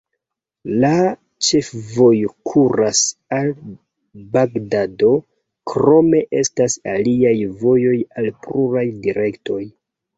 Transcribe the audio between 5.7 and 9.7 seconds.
krome estas aliaj vojoj al pluraj direktoj.